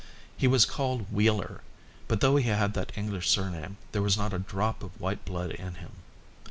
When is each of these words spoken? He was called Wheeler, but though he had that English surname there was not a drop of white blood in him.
He 0.35 0.47
was 0.47 0.65
called 0.65 1.05
Wheeler, 1.11 1.61
but 2.07 2.21
though 2.21 2.35
he 2.37 2.47
had 2.49 2.73
that 2.73 2.91
English 2.97 3.29
surname 3.29 3.77
there 3.91 4.01
was 4.01 4.17
not 4.17 4.33
a 4.33 4.39
drop 4.39 4.81
of 4.81 4.99
white 4.99 5.23
blood 5.25 5.51
in 5.51 5.75
him. 5.75 5.91